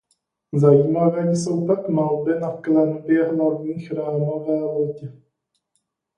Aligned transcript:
Zajímavé 0.53 1.35
jsou 1.35 1.67
pak 1.67 1.89
malby 1.89 2.39
na 2.39 2.57
klenbě 2.57 3.27
hlavní 3.27 3.79
chrámové 3.85 4.59
lodi. 4.59 5.11